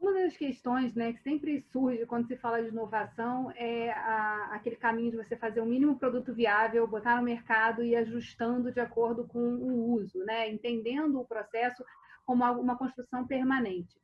Uma 0.00 0.14
das 0.14 0.36
questões 0.36 0.94
né, 0.94 1.12
que 1.12 1.22
sempre 1.22 1.60
surge 1.70 2.04
quando 2.06 2.26
se 2.26 2.36
fala 2.36 2.60
de 2.60 2.70
inovação 2.70 3.52
é 3.52 3.92
a, 3.92 4.50
aquele 4.52 4.74
caminho 4.74 5.12
de 5.12 5.16
você 5.16 5.36
fazer 5.36 5.60
o 5.60 5.66
mínimo 5.66 5.96
produto 5.96 6.34
viável, 6.34 6.88
botar 6.88 7.16
no 7.16 7.22
mercado 7.22 7.84
e 7.84 7.94
ajustando 7.94 8.72
de 8.72 8.80
acordo 8.80 9.24
com 9.28 9.38
o 9.38 9.92
uso, 9.92 10.18
né? 10.24 10.50
entendendo 10.50 11.20
o 11.20 11.24
processo 11.24 11.84
como 12.26 12.44
uma 12.44 12.76
construção 12.76 13.24
permanente. 13.24 13.96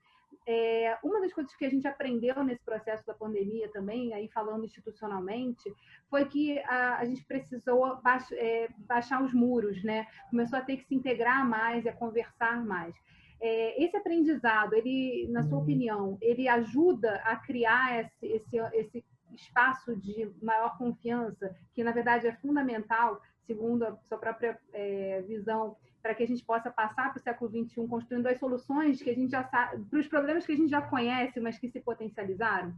É, 0.50 0.96
uma 1.04 1.20
das 1.20 1.30
coisas 1.34 1.54
que 1.54 1.64
a 1.66 1.68
gente 1.68 1.86
aprendeu 1.86 2.42
nesse 2.42 2.64
processo 2.64 3.06
da 3.06 3.12
pandemia 3.12 3.68
também, 3.70 4.14
aí 4.14 4.30
falando 4.32 4.64
institucionalmente, 4.64 5.70
foi 6.08 6.24
que 6.24 6.58
a, 6.60 6.96
a 7.00 7.04
gente 7.04 7.22
precisou 7.26 8.00
baix, 8.00 8.32
é, 8.32 8.66
baixar 8.78 9.22
os 9.22 9.34
muros, 9.34 9.84
né? 9.84 10.06
Começou 10.30 10.58
a 10.58 10.62
ter 10.62 10.78
que 10.78 10.86
se 10.86 10.94
integrar 10.94 11.46
mais 11.46 11.84
e 11.84 11.90
a 11.90 11.92
conversar 11.92 12.64
mais. 12.64 12.94
É, 13.38 13.84
esse 13.84 13.94
aprendizado, 13.94 14.72
ele, 14.72 15.28
na 15.30 15.42
sua 15.42 15.58
opinião, 15.58 16.16
ele 16.18 16.48
ajuda 16.48 17.16
a 17.26 17.36
criar 17.36 18.00
esse, 18.00 18.26
esse, 18.26 18.56
esse 18.72 19.04
espaço 19.34 19.94
de 19.96 20.32
maior 20.40 20.78
confiança, 20.78 21.54
que 21.74 21.84
na 21.84 21.92
verdade 21.92 22.26
é 22.26 22.32
fundamental, 22.32 23.20
segundo 23.48 23.82
a 23.82 23.96
sua 24.06 24.18
própria 24.18 24.58
é, 24.74 25.22
visão, 25.22 25.74
para 26.02 26.14
que 26.14 26.22
a 26.22 26.26
gente 26.26 26.44
possa 26.44 26.70
passar 26.70 27.10
para 27.10 27.18
o 27.18 27.22
século 27.22 27.50
XXI 27.50 27.88
construindo 27.88 28.26
as 28.26 28.38
soluções 28.38 29.02
que 29.02 29.08
a 29.08 29.14
gente 29.14 29.30
já 29.30 29.42
sabe, 29.44 29.82
para 29.86 29.98
os 29.98 30.06
problemas 30.06 30.44
que 30.44 30.52
a 30.52 30.56
gente 30.56 30.68
já 30.68 30.82
conhece, 30.82 31.40
mas 31.40 31.58
que 31.58 31.70
se 31.70 31.80
potencializaram? 31.80 32.74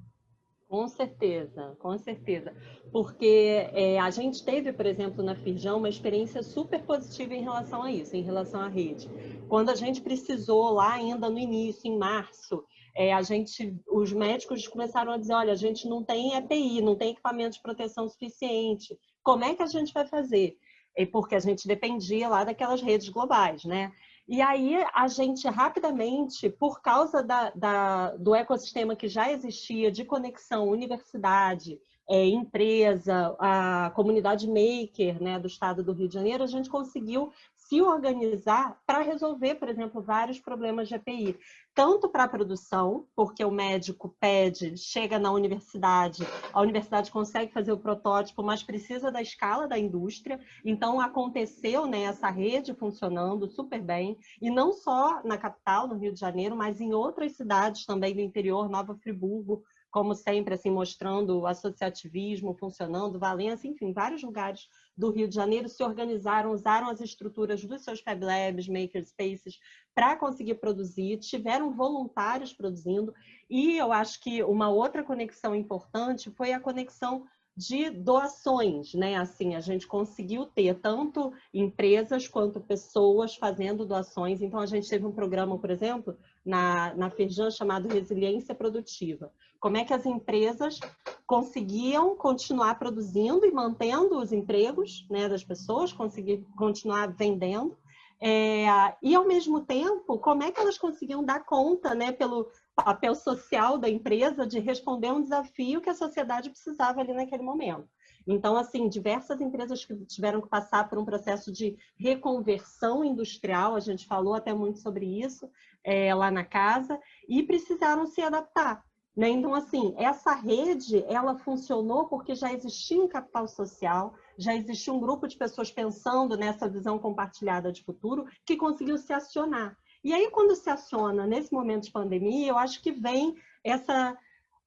Com 0.68 0.86
certeza, 0.86 1.76
com 1.80 1.98
certeza. 1.98 2.54
Porque 2.92 3.68
é, 3.72 3.98
a 3.98 4.08
gente 4.10 4.44
teve, 4.44 4.72
por 4.72 4.86
exemplo, 4.86 5.24
na 5.24 5.34
Firjão, 5.34 5.78
uma 5.78 5.88
experiência 5.88 6.44
super 6.44 6.80
positiva 6.84 7.34
em 7.34 7.42
relação 7.42 7.82
a 7.82 7.90
isso, 7.90 8.14
em 8.14 8.22
relação 8.22 8.60
à 8.60 8.68
rede. 8.68 9.10
Quando 9.48 9.70
a 9.70 9.74
gente 9.74 10.00
precisou, 10.00 10.70
lá 10.70 10.92
ainda 10.92 11.28
no 11.28 11.40
início, 11.40 11.90
em 11.90 11.98
março, 11.98 12.64
é, 12.94 13.12
a 13.12 13.20
gente, 13.20 13.76
os 13.88 14.12
médicos 14.12 14.68
começaram 14.68 15.10
a 15.10 15.18
dizer, 15.18 15.34
olha, 15.34 15.52
a 15.52 15.56
gente 15.56 15.88
não 15.88 16.04
tem 16.04 16.36
EPI, 16.36 16.80
não 16.80 16.94
tem 16.94 17.10
equipamento 17.10 17.56
de 17.56 17.62
proteção 17.62 18.08
suficiente. 18.08 18.96
Como 19.22 19.44
é 19.44 19.54
que 19.54 19.62
a 19.62 19.66
gente 19.66 19.92
vai 19.92 20.06
fazer? 20.06 20.56
É 20.96 21.06
porque 21.06 21.34
a 21.34 21.40
gente 21.40 21.68
dependia 21.68 22.28
lá 22.28 22.44
daquelas 22.44 22.82
redes 22.82 23.08
globais, 23.08 23.64
né? 23.64 23.92
E 24.28 24.40
aí 24.40 24.76
a 24.94 25.08
gente 25.08 25.48
rapidamente, 25.48 26.48
por 26.48 26.80
causa 26.80 27.22
da, 27.22 27.50
da, 27.50 28.16
do 28.16 28.34
ecossistema 28.34 28.94
que 28.94 29.08
já 29.08 29.30
existia 29.30 29.90
de 29.90 30.04
conexão 30.04 30.68
universidade, 30.68 31.80
é, 32.08 32.26
empresa, 32.26 33.36
a 33.38 33.90
comunidade 33.94 34.46
maker 34.48 35.22
né, 35.22 35.38
do 35.38 35.46
estado 35.46 35.82
do 35.82 35.92
Rio 35.92 36.08
de 36.08 36.14
Janeiro, 36.14 36.42
a 36.42 36.46
gente 36.46 36.68
conseguiu 36.68 37.32
se 37.70 37.80
organizar 37.80 38.80
para 38.84 39.00
resolver, 39.00 39.54
por 39.54 39.68
exemplo, 39.68 40.02
vários 40.02 40.40
problemas 40.40 40.88
de 40.88 40.96
EPI, 40.96 41.38
tanto 41.72 42.08
para 42.08 42.24
a 42.24 42.28
produção, 42.28 43.06
porque 43.14 43.44
o 43.44 43.50
médico 43.52 44.12
pede, 44.18 44.76
chega 44.76 45.20
na 45.20 45.30
universidade, 45.30 46.24
a 46.52 46.60
universidade 46.60 47.12
consegue 47.12 47.52
fazer 47.52 47.70
o 47.70 47.78
protótipo, 47.78 48.42
mas 48.42 48.60
precisa 48.60 49.12
da 49.12 49.22
escala 49.22 49.68
da 49.68 49.78
indústria, 49.78 50.40
então 50.64 51.00
aconteceu 51.00 51.86
né, 51.86 52.02
essa 52.02 52.28
rede 52.28 52.74
funcionando 52.74 53.48
super 53.48 53.80
bem, 53.80 54.18
e 54.42 54.50
não 54.50 54.72
só 54.72 55.22
na 55.22 55.38
capital, 55.38 55.86
no 55.86 55.96
Rio 55.96 56.12
de 56.12 56.18
Janeiro, 56.18 56.56
mas 56.56 56.80
em 56.80 56.92
outras 56.92 57.36
cidades 57.36 57.86
também 57.86 58.12
do 58.12 58.20
interior, 58.20 58.68
Nova 58.68 58.96
Friburgo, 58.96 59.62
como 59.90 60.14
sempre, 60.14 60.54
assim, 60.54 60.70
mostrando 60.70 61.40
o 61.40 61.46
associativismo 61.46 62.54
funcionando, 62.54 63.18
Valença, 63.18 63.66
enfim, 63.66 63.92
vários 63.92 64.22
lugares 64.22 64.68
do 65.00 65.10
Rio 65.10 65.26
de 65.26 65.34
Janeiro 65.34 65.68
se 65.68 65.82
organizaram, 65.82 66.52
usaram 66.52 66.90
as 66.90 67.00
estruturas 67.00 67.64
dos 67.64 67.82
seus 67.82 68.00
Fab 68.00 68.22
Labs, 68.22 68.68
Makerspaces, 68.68 69.58
para 69.94 70.14
conseguir 70.14 70.56
produzir, 70.56 71.16
tiveram 71.16 71.72
voluntários 71.72 72.52
produzindo, 72.52 73.12
e 73.48 73.78
eu 73.78 73.92
acho 73.92 74.20
que 74.20 74.42
uma 74.44 74.68
outra 74.68 75.02
conexão 75.02 75.54
importante 75.54 76.30
foi 76.30 76.52
a 76.52 76.60
conexão 76.60 77.24
de 77.56 77.90
doações, 77.90 78.94
né? 78.94 79.16
Assim, 79.16 79.54
a 79.54 79.60
gente 79.60 79.86
conseguiu 79.86 80.46
ter 80.46 80.78
tanto 80.80 81.32
empresas 81.52 82.26
quanto 82.26 82.60
pessoas 82.60 83.36
fazendo 83.36 83.84
doações. 83.84 84.40
Então, 84.40 84.60
a 84.60 84.66
gente 84.66 84.88
teve 84.88 85.04
um 85.04 85.12
programa, 85.12 85.58
por 85.58 85.70
exemplo, 85.70 86.16
na, 86.44 86.94
na 86.94 87.10
Firjan 87.10 87.50
chamado 87.50 87.88
Resiliência 87.88 88.54
Produtiva, 88.54 89.32
como 89.58 89.76
é 89.76 89.84
que 89.84 89.92
as 89.92 90.06
empresas 90.06 90.80
conseguiam 91.26 92.16
continuar 92.16 92.78
produzindo 92.78 93.44
e 93.44 93.52
mantendo 93.52 94.18
os 94.18 94.32
empregos 94.32 95.06
né, 95.10 95.28
das 95.28 95.44
pessoas, 95.44 95.92
conseguir 95.92 96.46
continuar 96.56 97.08
vendendo, 97.08 97.76
é, 98.22 98.66
e 99.02 99.14
ao 99.14 99.26
mesmo 99.26 99.62
tempo, 99.62 100.18
como 100.18 100.42
é 100.42 100.52
que 100.52 100.60
elas 100.60 100.76
conseguiam 100.76 101.24
dar 101.24 101.40
conta, 101.40 101.94
né, 101.94 102.12
pelo 102.12 102.50
papel 102.82 103.14
social 103.14 103.78
da 103.78 103.88
empresa, 103.88 104.46
de 104.46 104.58
responder 104.58 105.12
um 105.12 105.22
desafio 105.22 105.80
que 105.80 105.90
a 105.90 105.94
sociedade 105.94 106.50
precisava 106.50 107.00
ali 107.00 107.12
naquele 107.12 107.42
momento. 107.42 107.88
Então, 108.26 108.56
assim, 108.56 108.88
diversas 108.88 109.40
empresas 109.40 109.84
que 109.84 109.94
tiveram 110.04 110.40
que 110.40 110.48
passar 110.48 110.88
por 110.88 110.98
um 110.98 111.04
processo 111.04 111.50
de 111.52 111.76
reconversão 111.96 113.04
industrial, 113.04 113.74
a 113.74 113.80
gente 113.80 114.06
falou 114.06 114.34
até 114.34 114.52
muito 114.52 114.78
sobre 114.78 115.06
isso 115.06 115.50
é, 115.82 116.14
lá 116.14 116.30
na 116.30 116.44
casa, 116.44 116.98
e 117.28 117.42
precisaram 117.42 118.06
se 118.06 118.20
adaptar. 118.20 118.84
Né? 119.16 119.28
Então, 119.28 119.54
assim, 119.54 119.94
essa 119.96 120.32
rede, 120.34 121.04
ela 121.08 121.36
funcionou 121.38 122.06
porque 122.08 122.34
já 122.34 122.52
existia 122.52 123.02
um 123.02 123.08
capital 123.08 123.48
social, 123.48 124.14
já 124.38 124.54
existia 124.54 124.92
um 124.92 125.00
grupo 125.00 125.26
de 125.26 125.36
pessoas 125.36 125.70
pensando 125.70 126.36
nessa 126.36 126.68
visão 126.68 126.98
compartilhada 126.98 127.72
de 127.72 127.82
futuro 127.82 128.26
que 128.46 128.56
conseguiu 128.56 128.96
se 128.96 129.12
acionar. 129.12 129.76
E 130.02 130.12
aí, 130.14 130.30
quando 130.30 130.54
se 130.54 130.70
aciona 130.70 131.26
nesse 131.26 131.52
momento 131.52 131.84
de 131.84 131.92
pandemia, 131.92 132.48
eu 132.48 132.58
acho 132.58 132.82
que 132.82 132.92
vem 132.92 133.36
essa 133.62 134.16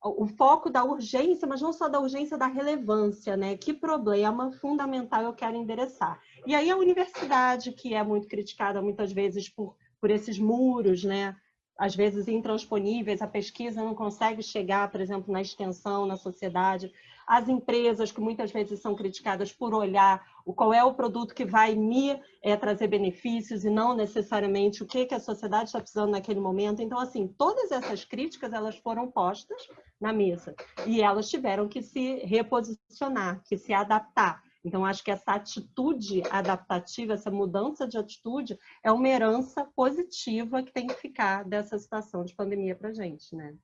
o 0.05 0.27
foco 0.27 0.69
da 0.69 0.83
urgência, 0.83 1.47
mas 1.47 1.61
não 1.61 1.71
só 1.71 1.87
da 1.87 1.97
urgência, 1.97 2.37
da 2.37 2.47
relevância, 2.47 3.37
né? 3.37 3.55
Que 3.55 3.73
problema 3.73 4.51
fundamental 4.51 5.23
eu 5.23 5.33
quero 5.33 5.55
endereçar? 5.55 6.19
E 6.45 6.53
aí 6.53 6.69
a 6.69 6.75
universidade, 6.75 7.71
que 7.71 7.93
é 7.93 8.03
muito 8.03 8.27
criticada 8.27 8.81
muitas 8.81 9.13
vezes 9.13 9.47
por, 9.47 9.77
por 10.01 10.11
esses 10.11 10.37
muros, 10.37 11.05
né? 11.05 11.37
às 11.77 11.95
vezes 11.95 12.27
intransponíveis, 12.27 13.21
a 13.21 13.27
pesquisa 13.27 13.83
não 13.83 13.95
consegue 13.95 14.43
chegar, 14.43 14.89
por 14.91 15.01
exemplo, 15.01 15.33
na 15.33 15.41
extensão, 15.41 16.05
na 16.05 16.17
sociedade. 16.17 16.91
As 17.27 17.47
empresas, 17.47 18.11
que 18.11 18.21
muitas 18.21 18.51
vezes 18.51 18.81
são 18.81 18.95
criticadas 18.95 19.51
por 19.51 19.73
olhar 19.73 20.23
o 20.45 20.53
qual 20.53 20.73
é 20.73 20.83
o 20.83 20.93
produto 20.93 21.33
que 21.33 21.45
vai 21.45 21.75
me 21.75 22.19
é, 22.41 22.55
trazer 22.55 22.87
benefícios 22.87 23.63
e 23.63 23.69
não 23.69 23.95
necessariamente 23.95 24.83
o 24.83 24.85
que, 24.85 25.05
que 25.05 25.15
a 25.15 25.19
sociedade 25.19 25.65
está 25.65 25.79
precisando 25.79 26.11
naquele 26.11 26.39
momento. 26.39 26.81
Então, 26.81 26.99
assim, 26.99 27.27
todas 27.27 27.71
essas 27.71 28.03
críticas, 28.03 28.53
elas 28.53 28.77
foram 28.77 29.09
postas 29.09 29.67
na 29.99 30.11
mesa 30.11 30.53
e 30.85 31.01
elas 31.01 31.29
tiveram 31.29 31.67
que 31.67 31.81
se 31.81 32.15
reposicionar, 32.25 33.41
que 33.45 33.57
se 33.57 33.73
adaptar. 33.73 34.41
Então, 34.65 34.85
acho 34.85 35.03
que 35.03 35.11
essa 35.11 35.33
atitude 35.33 36.23
adaptativa, 36.29 37.13
essa 37.13 37.29
mudança 37.29 37.85
de 37.87 37.97
atitude, 37.97 38.57
é 38.81 38.91
uma 38.91 39.07
herança 39.07 39.65
positiva 39.75 40.63
que 40.63 40.71
tem 40.71 40.87
que 40.87 40.93
ficar 40.93 41.43
dessa 41.43 41.77
situação 41.77 42.23
de 42.23 42.33
pandemia 42.33 42.75
para 42.75 42.93
gente, 42.93 43.35
né? 43.35 43.55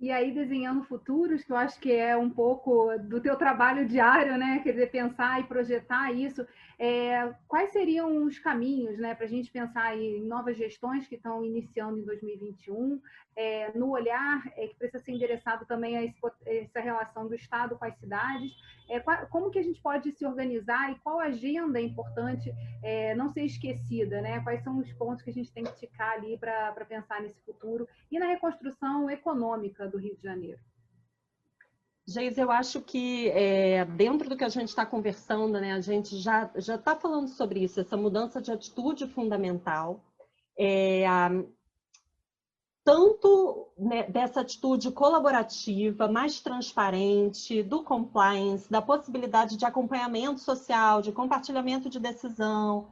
E 0.00 0.10
aí, 0.10 0.32
desenhando 0.32 0.82
futuros, 0.84 1.44
que 1.44 1.52
eu 1.52 1.56
acho 1.56 1.78
que 1.78 1.92
é 1.92 2.16
um 2.16 2.30
pouco 2.30 2.96
do 3.00 3.20
teu 3.20 3.36
trabalho 3.36 3.86
diário, 3.86 4.38
né? 4.38 4.60
Quer 4.64 4.72
dizer, 4.72 4.90
pensar 4.90 5.40
e 5.40 5.44
projetar 5.44 6.10
isso. 6.10 6.46
É, 6.78 7.34
quais 7.46 7.70
seriam 7.70 8.24
os 8.24 8.38
caminhos 8.38 8.96
né, 8.98 9.14
para 9.14 9.26
a 9.26 9.28
gente 9.28 9.50
pensar 9.50 9.94
em 9.98 10.24
novas 10.24 10.56
gestões 10.56 11.06
que 11.06 11.16
estão 11.16 11.44
iniciando 11.44 11.98
em 11.98 12.04
2021, 12.06 12.98
é, 13.36 13.70
no 13.76 13.90
olhar 13.90 14.42
é, 14.56 14.68
que 14.68 14.76
precisa 14.76 15.04
ser 15.04 15.12
endereçado 15.12 15.66
também 15.66 15.98
a 15.98 16.04
esse, 16.04 16.18
essa 16.46 16.80
relação 16.80 17.28
do 17.28 17.34
Estado 17.34 17.76
com 17.76 17.84
as 17.84 17.94
cidades, 17.98 18.52
é, 18.90 19.00
como 19.26 19.50
que 19.50 19.58
a 19.58 19.62
gente 19.62 19.80
pode 19.80 20.10
se 20.12 20.26
organizar 20.26 20.90
e 20.90 20.98
qual 20.98 21.20
agenda 21.20 21.78
é 21.78 21.82
importante 21.82 22.52
é, 22.82 23.14
não 23.14 23.28
ser 23.28 23.44
esquecida, 23.44 24.20
né? 24.20 24.40
quais 24.40 24.62
são 24.64 24.78
os 24.78 24.92
pontos 24.94 25.22
que 25.22 25.30
a 25.30 25.32
gente 25.32 25.52
tem 25.52 25.64
que 25.64 25.76
ticar 25.76 26.12
ali 26.12 26.36
para 26.36 26.84
pensar 26.88 27.22
nesse 27.22 27.40
futuro 27.42 27.88
e 28.10 28.18
na 28.18 28.26
reconstrução 28.26 29.08
econômica 29.08 29.88
do 29.88 29.96
Rio 29.96 30.16
de 30.16 30.22
Janeiro. 30.22 30.60
Geis, 32.06 32.36
eu 32.36 32.50
acho 32.50 32.80
que 32.80 33.28
é, 33.30 33.84
dentro 33.84 34.28
do 34.28 34.36
que 34.36 34.42
a 34.42 34.48
gente 34.48 34.68
está 34.68 34.84
conversando, 34.84 35.60
né, 35.60 35.72
a 35.72 35.80
gente 35.80 36.16
já 36.16 36.50
já 36.56 36.74
está 36.74 36.96
falando 36.96 37.28
sobre 37.28 37.62
isso, 37.62 37.80
essa 37.80 37.96
mudança 37.96 38.42
de 38.42 38.50
atitude 38.50 39.06
fundamental, 39.06 40.02
é, 40.58 41.04
tanto 42.84 43.68
né, 43.78 44.04
dessa 44.04 44.40
atitude 44.40 44.90
colaborativa, 44.90 46.08
mais 46.08 46.40
transparente, 46.40 47.62
do 47.62 47.82
compliance, 47.82 48.70
da 48.70 48.80
possibilidade 48.80 49.56
de 49.56 49.64
acompanhamento 49.64 50.40
social, 50.40 51.02
de 51.02 51.12
compartilhamento 51.12 51.90
de 51.90 51.98
decisão, 51.98 52.88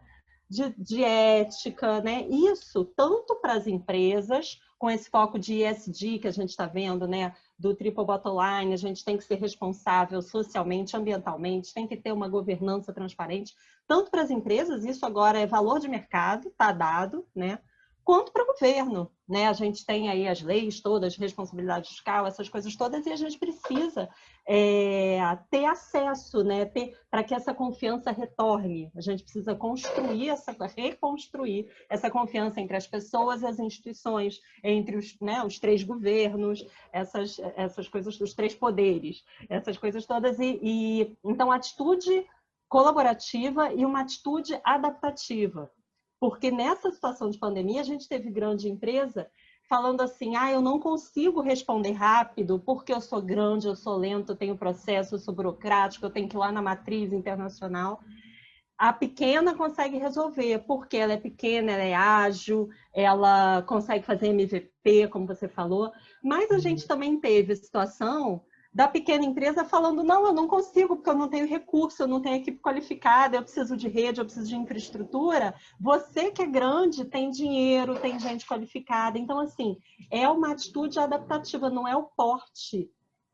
de, 0.48 0.70
de 0.78 1.04
ética, 1.04 2.00
né? 2.00 2.26
Isso 2.28 2.84
tanto 2.84 3.36
para 3.36 3.54
as 3.54 3.66
empresas, 3.66 4.60
com 4.78 4.88
esse 4.88 5.10
foco 5.10 5.38
de 5.38 5.62
ESG 5.62 6.20
que 6.20 6.28
a 6.28 6.32
gente 6.32 6.50
está 6.50 6.66
vendo, 6.66 7.06
né? 7.06 7.34
Do 7.58 7.74
triple 7.74 8.04
bottom 8.04 8.38
line, 8.40 8.72
a 8.72 8.76
gente 8.76 9.04
tem 9.04 9.16
que 9.16 9.24
ser 9.24 9.34
responsável 9.34 10.22
socialmente, 10.22 10.96
ambientalmente, 10.96 11.74
tem 11.74 11.86
que 11.86 11.96
ter 11.96 12.12
uma 12.12 12.28
governança 12.28 12.92
transparente, 12.92 13.54
tanto 13.86 14.10
para 14.10 14.22
as 14.22 14.30
empresas, 14.30 14.84
isso 14.84 15.04
agora 15.04 15.38
é 15.38 15.46
valor 15.46 15.80
de 15.80 15.88
mercado, 15.88 16.48
está 16.48 16.72
dado, 16.72 17.26
né? 17.34 17.58
Quanto 18.08 18.32
para 18.32 18.42
o 18.42 18.46
governo. 18.46 19.10
Né? 19.28 19.46
A 19.46 19.52
gente 19.52 19.84
tem 19.84 20.08
aí 20.08 20.26
as 20.26 20.40
leis 20.40 20.80
todas, 20.80 21.14
responsabilidade 21.18 21.90
fiscal, 21.90 22.26
essas 22.26 22.48
coisas 22.48 22.74
todas, 22.74 23.04
e 23.04 23.12
a 23.12 23.16
gente 23.16 23.38
precisa 23.38 24.08
é, 24.48 25.20
ter 25.50 25.66
acesso, 25.66 26.42
né? 26.42 26.64
para 27.10 27.22
que 27.22 27.34
essa 27.34 27.52
confiança 27.52 28.10
retorne. 28.10 28.90
A 28.96 29.02
gente 29.02 29.22
precisa 29.22 29.54
construir, 29.54 30.30
essa, 30.30 30.56
reconstruir 30.74 31.70
essa 31.90 32.10
confiança 32.10 32.62
entre 32.62 32.78
as 32.78 32.86
pessoas 32.86 33.42
e 33.42 33.46
as 33.46 33.58
instituições, 33.58 34.40
entre 34.64 34.96
os, 34.96 35.14
né, 35.20 35.44
os 35.44 35.58
três 35.58 35.82
governos, 35.82 36.66
essas, 36.90 37.38
essas 37.56 37.88
coisas 37.88 38.16
dos 38.16 38.32
três 38.32 38.54
poderes, 38.54 39.22
essas 39.50 39.76
coisas 39.76 40.06
todas. 40.06 40.38
E, 40.38 40.58
e 40.62 41.16
então, 41.22 41.52
atitude 41.52 42.26
colaborativa 42.70 43.70
e 43.74 43.84
uma 43.84 44.00
atitude 44.00 44.58
adaptativa. 44.64 45.70
Porque 46.20 46.50
nessa 46.50 46.90
situação 46.90 47.30
de 47.30 47.38
pandemia, 47.38 47.80
a 47.80 47.84
gente 47.84 48.08
teve 48.08 48.30
grande 48.30 48.68
empresa 48.68 49.30
falando 49.68 50.00
assim: 50.00 50.34
ah, 50.36 50.50
eu 50.50 50.60
não 50.60 50.80
consigo 50.80 51.40
responder 51.40 51.92
rápido 51.92 52.58
porque 52.58 52.92
eu 52.92 53.00
sou 53.00 53.22
grande, 53.22 53.68
eu 53.68 53.76
sou 53.76 53.96
lento, 53.96 54.32
eu 54.32 54.36
tenho 54.36 54.56
processo, 54.56 55.14
eu 55.14 55.18
sou 55.18 55.34
burocrático, 55.34 56.04
eu 56.04 56.10
tenho 56.10 56.28
que 56.28 56.36
ir 56.36 56.38
lá 56.38 56.50
na 56.50 56.62
matriz 56.62 57.12
internacional. 57.12 58.00
A 58.76 58.92
pequena 58.92 59.56
consegue 59.56 59.98
resolver, 59.98 60.60
porque 60.60 60.96
ela 60.96 61.12
é 61.12 61.16
pequena, 61.16 61.72
ela 61.72 61.82
é 61.82 61.94
ágil, 61.94 62.68
ela 62.94 63.60
consegue 63.62 64.04
fazer 64.06 64.28
MVP, 64.28 65.08
como 65.08 65.26
você 65.26 65.48
falou. 65.48 65.92
Mas 66.22 66.50
a 66.52 66.58
gente 66.58 66.86
também 66.86 67.18
teve 67.18 67.56
situação 67.56 68.44
da 68.78 68.86
pequena 68.86 69.24
empresa 69.24 69.64
falando: 69.64 70.04
não, 70.04 70.24
eu 70.24 70.32
não 70.32 70.46
consigo, 70.46 70.94
porque 70.94 71.10
eu 71.10 71.16
não 71.16 71.28
tenho 71.28 71.48
recurso, 71.48 72.00
eu 72.00 72.06
não 72.06 72.22
tenho 72.22 72.36
equipe 72.36 72.60
qualificada, 72.60 73.36
eu 73.36 73.42
preciso 73.42 73.76
de 73.76 73.88
rede, 73.88 74.20
eu 74.20 74.24
preciso 74.24 74.46
de 74.46 74.54
infraestrutura. 74.54 75.52
Você 75.80 76.30
que 76.30 76.42
é 76.42 76.46
grande 76.46 77.04
tem 77.04 77.28
dinheiro, 77.28 77.98
tem 77.98 78.20
gente 78.20 78.46
qualificada. 78.46 79.18
Então, 79.18 79.40
assim, 79.40 79.76
é 80.12 80.28
uma 80.28 80.52
atitude 80.52 80.96
adaptativa, 80.96 81.68
não 81.68 81.88
é 81.88 81.96
o 81.96 82.04
porte 82.04 82.88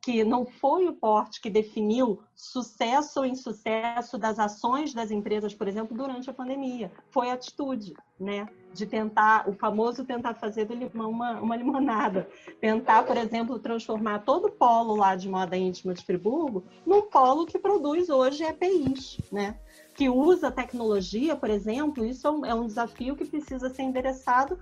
que 0.04 0.22
não 0.22 0.44
foi 0.44 0.86
o 0.86 0.92
porte 0.92 1.40
que 1.40 1.48
definiu 1.48 2.20
sucesso 2.36 3.20
ou 3.20 3.26
insucesso 3.26 4.18
das 4.18 4.38
ações 4.38 4.92
das 4.92 5.10
empresas, 5.10 5.54
por 5.54 5.66
exemplo, 5.66 5.96
durante 5.96 6.28
a 6.28 6.34
pandemia. 6.34 6.92
Foi 7.08 7.30
a 7.30 7.32
atitude, 7.32 7.94
né? 8.20 8.46
De 8.74 8.84
tentar, 8.84 9.48
o 9.48 9.54
famoso 9.54 10.04
tentar 10.04 10.34
fazer 10.34 10.66
do 10.66 10.74
limão 10.74 11.10
uma, 11.10 11.40
uma 11.40 11.56
limonada. 11.56 12.28
Tentar, 12.60 13.04
por 13.04 13.16
exemplo, 13.16 13.58
transformar 13.58 14.18
todo 14.26 14.48
o 14.48 14.50
polo 14.50 14.94
lá 14.94 15.16
de 15.16 15.26
moda 15.26 15.56
íntima 15.56 15.94
de 15.94 16.04
Friburgo 16.04 16.64
num 16.84 17.08
polo 17.08 17.46
que 17.46 17.58
produz 17.58 18.10
hoje 18.10 18.44
EPIs, 18.44 19.22
né? 19.32 19.58
Que 19.94 20.10
usa 20.10 20.50
tecnologia, 20.50 21.34
por 21.34 21.48
exemplo, 21.48 22.04
isso 22.04 22.26
é 22.44 22.54
um 22.54 22.64
é 22.64 22.66
desafio 22.66 23.16
que 23.16 23.24
precisa 23.24 23.70
ser 23.70 23.84
endereçado 23.84 24.58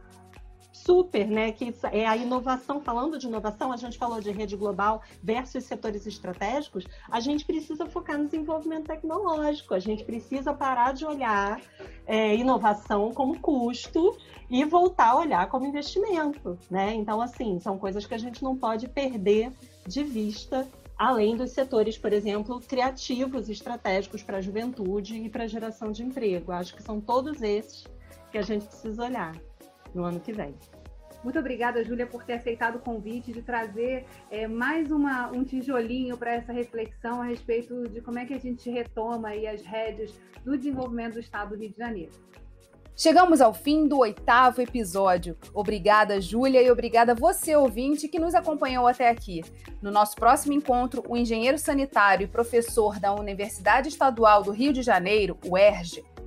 super, 0.84 1.26
né? 1.26 1.52
Que 1.52 1.74
é 1.92 2.06
a 2.06 2.16
inovação, 2.16 2.80
falando 2.80 3.18
de 3.18 3.26
inovação, 3.26 3.72
a 3.72 3.76
gente 3.76 3.96
falou 3.96 4.20
de 4.20 4.30
rede 4.30 4.56
global 4.56 5.02
versus 5.22 5.64
setores 5.64 6.06
estratégicos, 6.06 6.86
a 7.10 7.20
gente 7.20 7.44
precisa 7.44 7.86
focar 7.86 8.18
no 8.18 8.24
desenvolvimento 8.24 8.86
tecnológico, 8.86 9.74
a 9.74 9.78
gente 9.78 10.04
precisa 10.04 10.52
parar 10.52 10.92
de 10.92 11.04
olhar 11.04 11.60
é, 12.06 12.34
inovação 12.34 13.12
como 13.12 13.38
custo 13.40 14.16
e 14.50 14.64
voltar 14.64 15.10
a 15.10 15.16
olhar 15.16 15.48
como 15.48 15.66
investimento, 15.66 16.58
né? 16.70 16.94
Então, 16.94 17.20
assim, 17.20 17.58
são 17.60 17.78
coisas 17.78 18.04
que 18.04 18.14
a 18.14 18.18
gente 18.18 18.42
não 18.42 18.56
pode 18.56 18.88
perder 18.88 19.52
de 19.86 20.02
vista 20.02 20.68
além 20.98 21.36
dos 21.36 21.50
setores, 21.50 21.98
por 21.98 22.12
exemplo, 22.12 22.60
criativos 22.60 23.48
estratégicos 23.48 24.22
para 24.22 24.38
a 24.38 24.40
juventude 24.40 25.16
e 25.16 25.28
para 25.28 25.44
a 25.44 25.48
geração 25.48 25.90
de 25.90 26.02
emprego. 26.04 26.52
Acho 26.52 26.76
que 26.76 26.82
são 26.82 27.00
todos 27.00 27.42
esses 27.42 27.84
que 28.30 28.38
a 28.38 28.42
gente 28.42 28.66
precisa 28.66 29.04
olhar 29.04 29.36
no 29.94 30.04
ano 30.04 30.20
que 30.20 30.32
vem. 30.32 30.54
Muito 31.22 31.38
obrigada, 31.38 31.84
Júlia, 31.84 32.06
por 32.06 32.24
ter 32.24 32.34
aceitado 32.34 32.76
o 32.76 32.80
convite 32.80 33.32
de 33.32 33.42
trazer 33.42 34.04
é, 34.28 34.48
mais 34.48 34.90
uma, 34.90 35.28
um 35.28 35.44
tijolinho 35.44 36.16
para 36.16 36.32
essa 36.32 36.52
reflexão 36.52 37.22
a 37.22 37.26
respeito 37.26 37.88
de 37.88 38.00
como 38.00 38.18
é 38.18 38.24
que 38.24 38.34
a 38.34 38.38
gente 38.38 38.68
retoma 38.68 39.28
aí 39.28 39.46
as 39.46 39.62
rédeas 39.62 40.12
do 40.44 40.56
desenvolvimento 40.56 41.14
do 41.14 41.20
Estado 41.20 41.50
do 41.50 41.56
Rio 41.56 41.70
de 41.70 41.78
Janeiro. 41.78 42.10
Chegamos 42.94 43.40
ao 43.40 43.54
fim 43.54 43.88
do 43.88 43.98
oitavo 43.98 44.60
episódio. 44.60 45.36
Obrigada, 45.54 46.20
Júlia, 46.20 46.60
e 46.60 46.70
obrigada 46.70 47.14
você, 47.14 47.56
ouvinte, 47.56 48.06
que 48.06 48.18
nos 48.18 48.34
acompanhou 48.34 48.86
até 48.86 49.08
aqui. 49.08 49.42
No 49.80 49.90
nosso 49.90 50.14
próximo 50.14 50.52
encontro, 50.52 51.02
o 51.08 51.16
engenheiro 51.16 51.56
sanitário 51.56 52.24
e 52.24 52.28
professor 52.28 53.00
da 53.00 53.14
Universidade 53.14 53.88
Estadual 53.88 54.42
do 54.42 54.50
Rio 54.50 54.72
de 54.72 54.82
Janeiro, 54.82 55.38
o 55.46 55.56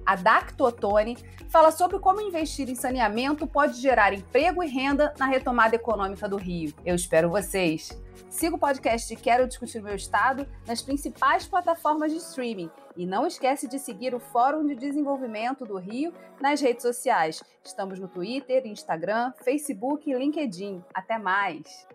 ERJ, 0.05 0.25
Adacto 0.25 0.63
Ottoni, 0.63 1.17
fala 1.49 1.71
sobre 1.71 1.99
como 1.99 2.21
investir 2.21 2.69
em 2.69 2.75
saneamento 2.75 3.47
pode 3.47 3.79
gerar 3.81 4.13
emprego 4.13 4.63
e 4.63 4.67
renda 4.67 5.13
na 5.17 5.25
retomada 5.25 5.75
econômica 5.75 6.29
do 6.29 6.37
Rio. 6.37 6.73
Eu 6.85 6.95
espero 6.95 7.29
vocês. 7.29 7.89
Siga 8.29 8.55
o 8.55 8.59
podcast 8.59 9.15
Quero 9.15 9.47
Discutir 9.47 9.81
Meu 9.81 9.95
Estado 9.95 10.47
nas 10.67 10.81
principais 10.81 11.47
plataformas 11.47 12.11
de 12.11 12.17
streaming 12.17 12.69
e 12.95 13.05
não 13.05 13.25
esquece 13.25 13.67
de 13.67 13.79
seguir 13.79 14.13
o 14.13 14.19
Fórum 14.19 14.65
de 14.65 14.75
Desenvolvimento 14.75 15.65
do 15.65 15.77
Rio 15.77 16.13
nas 16.39 16.61
redes 16.61 16.81
sociais. 16.81 17.41
Estamos 17.63 17.99
no 17.99 18.07
Twitter, 18.07 18.65
Instagram, 18.65 19.31
Facebook 19.43 20.09
e 20.09 20.13
LinkedIn. 20.13 20.83
Até 20.93 21.17
mais! 21.17 21.87